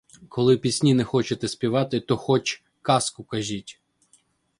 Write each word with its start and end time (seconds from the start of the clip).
Коли 0.29 0.57
пісні 0.57 0.93
не 0.93 1.03
хочете 1.03 1.47
співати, 1.47 1.99
то 1.99 2.17
хоч 2.17 2.63
казку 2.81 3.23
кажіть! 3.23 3.81